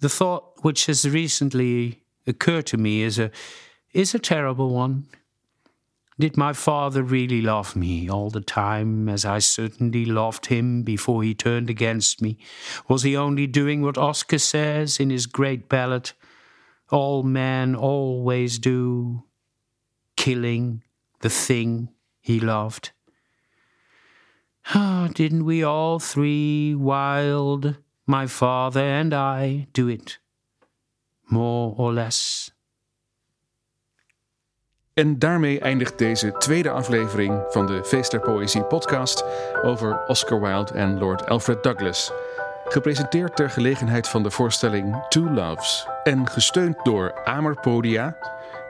The 0.00 0.08
thought 0.08 0.62
which 0.62 0.86
has 0.86 1.08
recently 1.08 2.02
occurred 2.26 2.66
to 2.66 2.76
me 2.76 3.02
is 3.02 3.18
a 3.18 3.30
is 3.92 4.14
a 4.14 4.18
terrible 4.18 4.70
one. 4.70 5.06
Did 6.20 6.36
my 6.36 6.52
father 6.52 7.02
really 7.02 7.40
love 7.40 7.76
me 7.76 8.08
all 8.08 8.28
the 8.28 8.40
time, 8.40 9.08
as 9.08 9.24
I 9.24 9.38
certainly 9.38 10.04
loved 10.04 10.46
him 10.46 10.82
before 10.82 11.22
he 11.22 11.32
turned 11.32 11.70
against 11.70 12.20
me? 12.20 12.38
Was 12.88 13.04
he 13.04 13.16
only 13.16 13.46
doing 13.46 13.82
what 13.82 13.96
Oscar 13.96 14.38
says 14.38 14.98
in 14.98 15.10
his 15.10 15.26
great 15.26 15.68
ballad, 15.68 16.12
All 16.90 17.22
men 17.22 17.76
always 17.76 18.58
do, 18.58 19.22
killing 20.16 20.82
the 21.20 21.30
thing 21.30 21.88
he 22.20 22.40
loved? 22.40 22.92
Ah, 24.74 25.08
didn't 25.14 25.44
we 25.44 25.62
all 25.62 25.98
three, 25.98 26.74
Wild, 26.74 27.76
my 28.06 28.26
father 28.26 28.82
and 28.82 29.14
I, 29.14 29.66
do 29.72 29.88
it? 29.88 30.18
More 31.30 31.74
or 31.76 31.92
less. 31.92 32.52
En 34.98 35.18
daarmee 35.18 35.60
eindigt 35.60 35.98
deze 35.98 36.32
tweede 36.38 36.70
aflevering 36.70 37.44
van 37.48 37.66
de 37.66 37.84
Feest 37.84 38.10
der 38.10 38.20
Poëzie 38.20 38.62
podcast 38.62 39.24
over 39.62 40.06
Oscar 40.06 40.40
Wilde 40.40 40.72
en 40.72 40.98
Lord 40.98 41.26
Alfred 41.26 41.62
Douglas. 41.62 42.12
Gepresenteerd 42.64 43.36
ter 43.36 43.50
gelegenheid 43.50 44.08
van 44.08 44.22
de 44.22 44.30
voorstelling 44.30 45.06
Two 45.08 45.30
Loves 45.30 45.86
en 46.02 46.28
gesteund 46.28 46.84
door 46.84 47.24
Amer 47.24 47.60
Podia, 47.60 48.16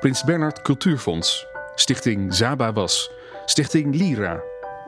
Prins 0.01 0.25
Bernhard 0.25 0.63
Cultuurfonds, 0.63 1.47
Stichting 1.79 2.35
Zaba 2.35 2.73
Was, 2.73 3.11
Stichting 3.45 3.95
Lira 3.95 4.43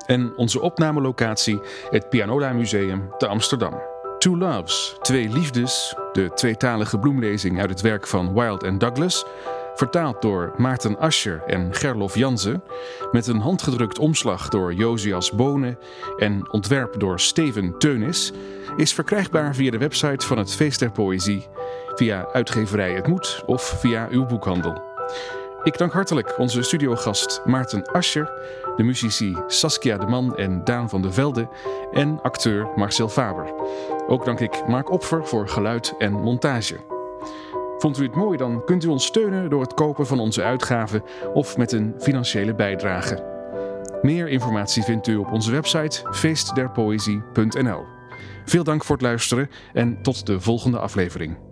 en 0.07 0.37
onze 0.37 0.61
opnamelocatie 0.61 1.61
het 1.91 2.09
Pianola 2.09 2.53
Museum 2.53 3.15
te 3.19 3.27
Amsterdam. 3.27 3.75
Two 4.19 4.37
Loves, 4.37 4.97
Twee 5.01 5.29
Liefdes, 5.29 5.95
de 6.13 6.31
tweetalige 6.35 6.99
bloemlezing 6.99 7.61
uit 7.61 7.71
het 7.71 7.81
werk 7.81 8.07
van 8.07 8.35
Wilde 8.35 8.67
en 8.67 8.79
Douglas 8.79 9.25
vertaald 9.75 10.23
door 10.23 10.55
Maarten 10.57 10.99
Ascher 10.99 11.43
en 11.47 11.75
Gerlof 11.75 12.15
Jansen, 12.15 12.63
met 13.13 13.27
een 13.27 13.41
handgedrukt 13.41 13.99
omslag 13.99 14.49
door 14.49 14.75
Josias 14.75 15.31
Bonen 15.31 15.79
en 16.17 16.53
ontwerp 16.53 17.01
door 17.01 17.21
Steven 17.21 17.79
Teunis, 17.79 18.33
is 18.77 18.95
verkrijgbaar 18.95 19.55
via 19.55 19.71
de 19.71 19.79
website 19.79 20.27
van 20.27 20.39
het 20.39 20.55
Feest 20.55 20.79
der 20.79 20.91
Poëzie, 20.91 21.47
via 21.95 22.29
uitgeverij 22.33 22.93
Het 22.93 23.07
Moed 23.07 23.43
of 23.47 23.63
via 23.63 24.09
uw 24.11 24.27
boekhandel. 24.27 24.83
Ik 25.63 25.79
dank 25.79 25.93
hartelijk 25.93 26.39
onze 26.39 26.63
studiogast 26.63 27.43
Maarten 27.45 27.93
Ascher, 27.93 28.33
de 28.77 28.83
muzici 28.83 29.37
Saskia 29.47 29.99
de 29.99 30.07
Man 30.07 30.37
en 30.37 30.65
Daan 30.65 30.89
van 30.89 31.03
de 31.03 31.13
Velde 31.13 31.49
en 31.93 32.23
acteur 32.23 32.69
Marcel 32.77 33.09
Faber. 33.09 33.53
Ook 34.07 34.25
dank 34.25 34.41
ik 34.41 34.67
Mark 34.67 34.91
Opfer 34.91 35.27
voor 35.27 35.49
geluid 35.49 35.95
en 35.99 36.13
montage. 36.13 36.81
Vond 37.79 37.99
u 37.99 38.03
het 38.03 38.15
mooi, 38.15 38.37
dan 38.37 38.65
kunt 38.65 38.85
u 38.85 38.89
ons 38.89 39.07
steunen 39.07 39.51
door 39.51 39.61
het 39.61 39.75
kopen 39.75 40.07
van 40.07 40.21
onze 40.21 40.43
uitgaven 40.43 41.03
of 41.35 41.57
met 41.57 41.73
een 41.73 41.95
financiële 41.99 42.55
bijdrage. 42.55 43.25
Meer 44.03 44.29
informatie 44.29 44.83
vindt 44.83 45.07
u 45.07 45.17
op 45.17 45.33
onze 45.33 45.51
website 45.51 46.03
feestderpoëzie.nl. 46.11 47.85
Veel 48.45 48.65
dank 48.65 48.85
voor 48.85 48.97
het 48.97 49.05
luisteren 49.05 49.51
en 49.73 50.03
tot 50.03 50.27
de 50.27 50.41
volgende 50.41 50.79
aflevering. 50.79 51.50